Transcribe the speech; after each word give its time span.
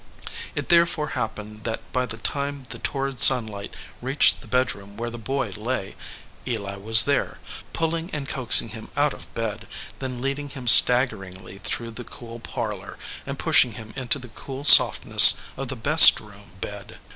It 0.55 0.69
therefore 0.69 1.09
happened 1.09 1.63
that 1.65 1.81
by 1.93 2.07
the 2.07 2.17
time 2.17 2.63
the 2.71 2.79
torrid 2.79 3.21
sunlight 3.21 3.75
reached 4.01 4.41
the 4.41 4.47
bedroom 4.47 4.97
where 4.97 5.11
the 5.11 5.19
boy 5.19 5.49
lay, 5.55 5.93
Eli 6.47 6.75
was 6.77 7.03
there, 7.03 7.37
pulling 7.71 8.09
and 8.09 8.27
coaxing 8.27 8.69
him 8.69 8.87
out 8.97 9.13
of 9.13 9.31
bed, 9.35 9.67
then 9.99 10.19
leading 10.19 10.49
him 10.49 10.67
staggeringly 10.67 11.59
through 11.59 11.91
the 11.91 12.03
cool 12.03 12.39
parlor, 12.39 12.97
and 13.27 13.37
pushing 13.37 13.73
him 13.73 13.93
into 13.95 14.17
the 14.17 14.29
cool 14.29 14.63
softness 14.63 15.35
of 15.55 15.67
the 15.67 15.75
best 15.75 16.19
room 16.19 16.53
bed. 16.59 16.97